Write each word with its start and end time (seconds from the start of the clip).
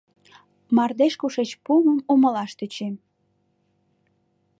Мардеж 0.75 1.13
кушеч 1.21 1.51
пуымым 1.63 1.99
умылаш 2.13 2.51
тӧчем. 2.57 2.95